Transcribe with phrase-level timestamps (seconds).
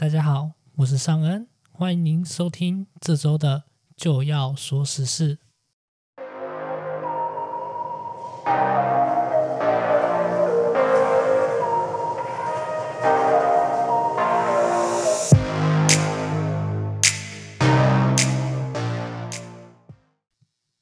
[0.00, 3.64] 大家好，我是尚恩，欢迎您收听这周的
[3.96, 5.38] 就要说时事。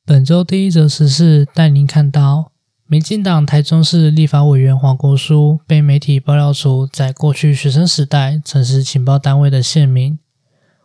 [0.04, 2.52] 本周第一则时事带您看到。
[2.88, 10.16] 民进党台中市立法委员黄国书被媒体爆料出在过去学生时代曾是情报单位的县民。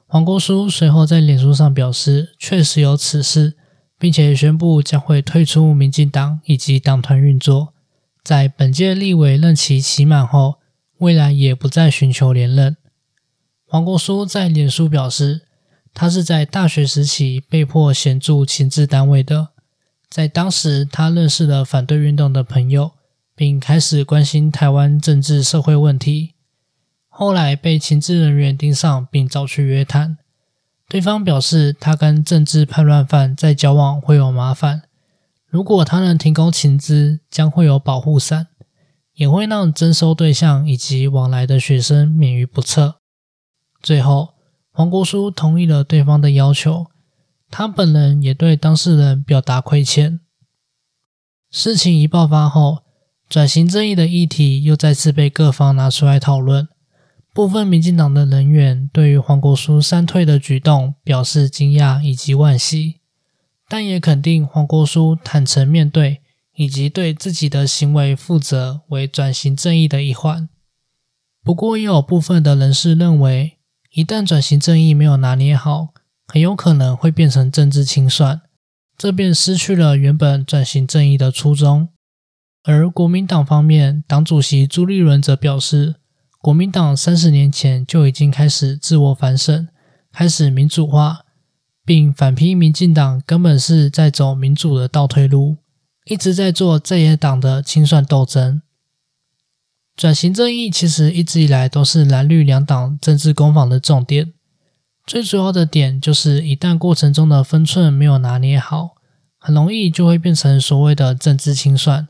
[0.08, 3.56] 黄国书随后在脸书上表示，确实有此事，
[4.00, 7.72] 并且宣布将会退出民进党以及党团运作。
[8.24, 10.56] 在本届立委任期期满后，
[10.98, 12.78] 未来也不再寻求连任。
[13.68, 15.42] 黄国书在脸书表示，
[15.94, 19.50] 他是在大学时期被迫协助情治单位的。
[20.12, 22.92] 在当时，他认识了反对运动的朋友，
[23.34, 26.34] 并开始关心台湾政治社会问题。
[27.08, 30.18] 后来被情治人员盯上，并找去约谈。
[30.90, 34.82] 对方表示，他跟政治叛乱犯在交往会有麻烦，
[35.48, 38.48] 如果他能提供情资，将会有保护伞，
[39.14, 42.96] 也会让征收对象以及往来的学生免于不测。
[43.82, 44.34] 最后，
[44.74, 46.88] 黄国书同意了对方的要求。
[47.52, 50.22] 他本人也对当事人表达亏欠。
[51.52, 52.84] 事情一爆发后，
[53.28, 56.68] 转型正义的议题又再次被各方拿出来讨论。
[57.34, 63.02] 部分民进党的人员对于黄国书删退的举动表示惊讶以及惋惜，
[63.70, 66.22] 但也肯定黄国书坦诚面对
[66.56, 70.50] 以及对自己的行为负责为转型正义的一环。
[71.44, 73.58] 不过，也有部分的人士认为，
[73.94, 75.94] 一旦转型正义没有拿捏好，
[76.32, 78.40] 很有可能会变成政治清算，
[78.98, 81.90] 这便失去了原本转型正义的初衷。
[82.64, 85.96] 而国民党方面，党主席朱立伦则表示，
[86.40, 89.68] 国民党三十年前就已经开始自我反省，
[90.14, 91.26] 开始民主化，
[91.84, 95.58] 并反批民进党根本是在走民主的倒退路，
[96.06, 98.62] 一直在做在野党的清算斗争。
[99.98, 104.32] 转型正义其实一直以来都是蓝绿两党政治攻防的重点。
[105.06, 108.92] 最主要的点就是，一旦过程中的分寸没有拿捏好，
[109.38, 112.08] 很容易就会变成所谓的政治清算。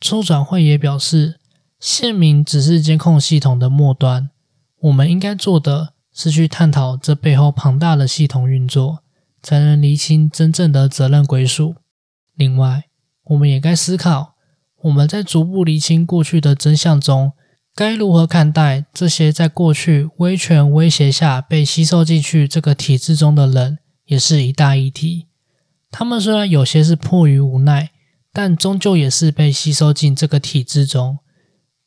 [0.00, 1.38] 初转会也表示，
[1.78, 4.30] 县民只是监控系统的末端，
[4.80, 9.04] 我们应该做的是去探讨这背后庞大的系统运作，
[9.42, 11.76] 才能厘清真正的责任归属。
[12.34, 12.84] 另外，
[13.24, 14.34] 我们也该思考，
[14.82, 17.32] 我们在逐步厘清过去的真相中。
[17.74, 25.28] 该如何看待这些在过去威权威胁下被吸收进去这个体制中的人，也是一大议题。
[25.90, 27.90] 他们虽然有些是迫于无奈，
[28.32, 31.18] 但终究也是被吸收进这个体制中。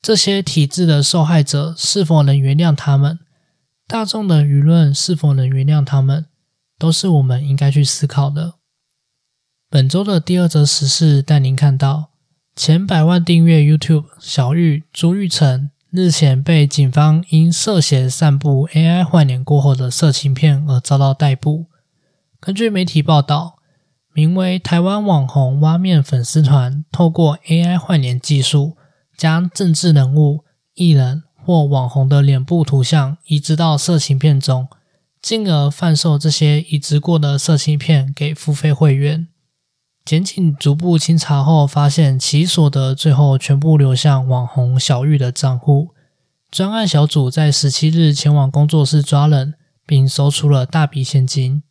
[0.02, 3.20] 这些体制的受害者是否能原谅他们？
[3.88, 6.26] 大众的舆论是否能原谅他们？
[6.80, 8.56] 都是我们应该去思考的。
[9.70, 12.10] 本周的第二则时事带您看到
[12.56, 15.70] 前百万订阅 YouTube 小玉朱玉成。
[15.96, 21.68] 日前被警方因涉嫌散布 AI 换脸过后的色情片而遭到逮捕。
[22.40, 23.60] 根据媒体报道，
[24.12, 28.76] 名为“台湾网红挖面粉丝团”透过 AI 换脸技术，
[29.16, 30.44] 将政治人物、
[30.74, 34.68] 艺人或网红的脸部图像移植到色情片中，
[35.22, 39.28] 进而贩售这些移植过的色情片给付费会员。
[40.06, 45.92] 检警逐步清查后，发现其所得最后全部流向网红小玉的账户。
[46.52, 49.54] 专案小组在十七日前往工作室抓人，
[49.86, 51.64] 并搜出了大笔现金。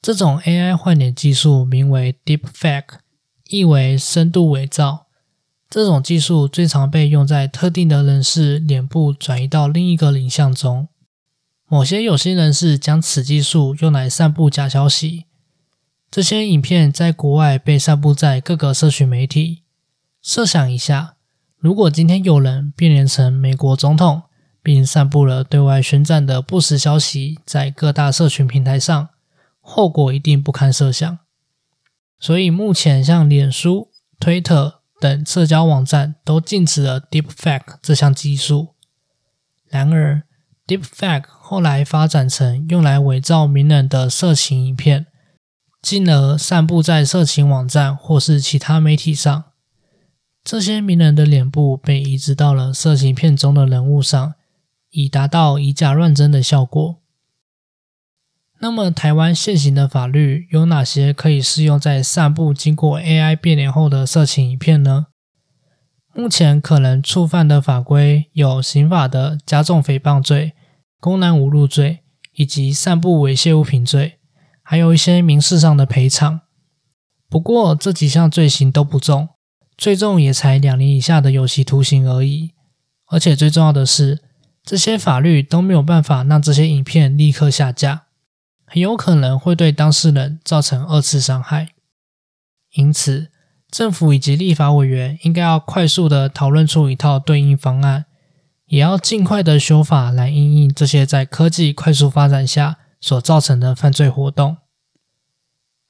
[0.00, 2.96] 这种 AI 换脸技术名为 Deepfake，
[3.48, 5.06] 意为深度伪造。
[5.68, 10.88] 这种技术最常被用在特定的人士脸部转移到另一个影像中。
[11.68, 15.26] 某些有心人士将此技术用来散布假消息。
[16.12, 19.62] 这些影片在国外被散布在各个社群媒体。
[20.20, 21.14] 设想一下，
[21.56, 24.24] 如果今天有人变脸成美国总统，
[24.62, 29.08] 并散布了对外宣战的不实消息在各大社群平台上，
[29.62, 31.18] 后果一定不堪设想。
[32.20, 33.88] 所以，目前像脸书、
[34.20, 38.74] 推特等社交网站都禁止了 Deepfake 这项技术。
[39.70, 40.24] 然而
[40.66, 45.06] ，Deepfake 后来发展成用来伪造名人的色情影片。
[45.82, 49.44] 进而散布在色情网站或是其他媒体上。
[50.44, 54.34] 这些名人的脸部被移植到了色情片中的人物上，
[54.90, 57.00] 以达到以假乱真的效果。
[58.60, 65.06] 那么，台湾现行的法律有哪些可以适用在散布经过 AI 变脸后的色情影片呢？
[66.14, 70.52] 目前可能触犯的法规有刑法的加重诽谤罪
[71.00, 72.00] 公然侮辱罪
[72.34, 74.18] 以及散布猥亵物品罪，
[74.62, 76.40] 还有一些民事上的赔偿。
[77.28, 79.30] 不过这几项罪行都不重，
[79.76, 82.52] 最重也才两年以下的有期徒刑而已。
[83.06, 84.20] 而且最重要的是，
[84.62, 88.04] 这些法律都没有办法让这些影片立刻下架，
[88.64, 91.68] 很有可能会对当事人造成二次伤害。
[92.74, 93.30] 因此，
[93.70, 98.06] 政府以及立法委员应该要快速的讨论出一套对应方案。
[98.66, 104.56] 也要尽快的修法来应应这些在科技快速发展下所造成的犯罪活动。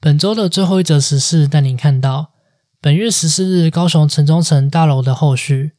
[0.01, 2.33] 本周的最后一则时事带您看到，
[2.81, 5.71] 本月十四日高雄城中城大楼的后续，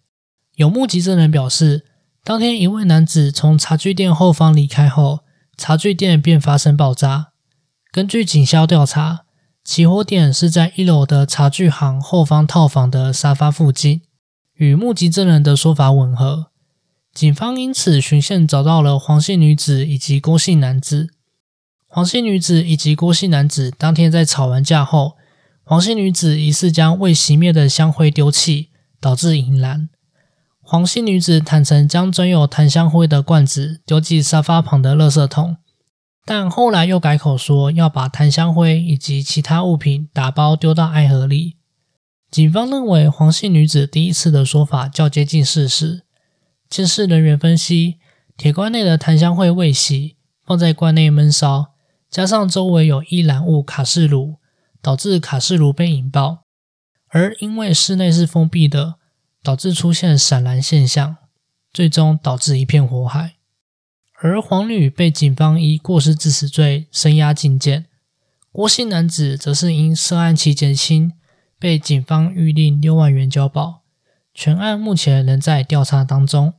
[0.55, 1.85] 有目击证人表示，
[2.23, 5.21] 当天一位男子从茶具店后方离开后，
[5.59, 7.33] 茶具店便发生爆炸。
[7.93, 9.27] 根据警消调查，
[9.63, 14.01] 起火点是在一楼的茶具行后方套房的沙发附近，
[14.55, 16.47] 与目击证人的说法吻合。
[17.13, 21.14] 警方因此循线找到了黄姓女子以及郭姓男子。
[21.95, 25.17] 黄姓女子以及郭姓男子当天在吵完架后，
[25.63, 28.71] 黄姓女子疑似将未熄灭的香灰丢弃，
[29.01, 29.89] 导致引燃。
[30.61, 35.59] 黄姓女子坦诚将装有檀香灰的罐子丢进沙发旁的垃圾桶，
[36.27, 41.59] 但后来又改口说要把檀香灰以及其他物品打包丢到爱河里。
[42.29, 46.03] 警方认为黄姓女子第一次的说法较接近事实。
[46.69, 47.99] 监视人员分析，
[48.37, 51.74] 铁罐内的檀香灰未洗，放在罐内闷烧，
[52.15, 54.37] 加上周围有易燃物卡式炉，
[54.81, 56.45] 导致卡式炉被引爆。
[57.09, 58.95] 而因为室内是封闭的，
[59.43, 61.17] 导致出现闪燃现象，
[61.73, 63.35] 最终导致一片火海。
[64.23, 67.87] 而黄女被警方以过失致死罪声押禁见，
[68.53, 71.15] 郭姓男子则是因涉案期减轻，
[71.59, 73.83] 被警方预令六万元交保。
[74.33, 76.55] 全案目前仍在调查当中。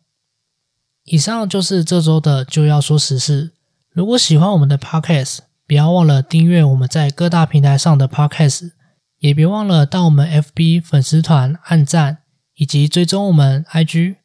[1.06, 3.54] 以上就是这周的就要说实事。
[3.90, 5.38] 如果喜欢我们的 Podcast，
[5.68, 8.72] 不要忘了订阅我们在各大平台上的 Podcast，
[9.20, 12.20] 也别忘了到我们 FB 粉丝团按赞
[12.56, 14.18] 以及追踪我们 IG。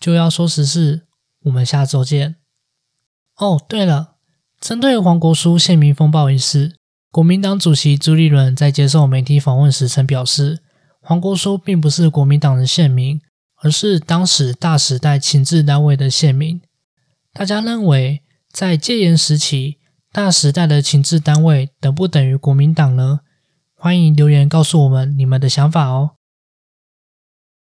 [0.00, 1.06] 就要说实事，
[1.44, 2.36] 我们下周见。
[3.36, 4.16] 哦，对了，
[4.60, 6.76] 针对黄国书县民风暴一事，
[7.10, 10.60] 国民党主席朱立伦在接受媒体访问时曾表示，
[11.00, 13.20] 黄国书并不是国民党的县民。
[13.60, 16.60] 而是当时大时代情治单位的县民。
[17.32, 18.22] 大家认为，
[18.52, 19.77] 在戒严时期，
[20.10, 23.20] 大时代的情治单位等不等于国民党呢？
[23.74, 26.17] 欢迎留言告诉我们你们的想法哦。